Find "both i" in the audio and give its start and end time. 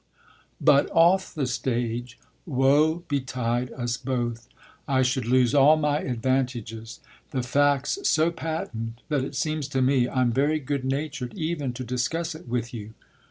3.97-5.03